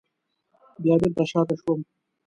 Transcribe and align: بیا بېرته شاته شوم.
بیا 0.83 0.95
بېرته 1.01 1.23
شاته 1.31 1.55
شوم. 1.61 1.79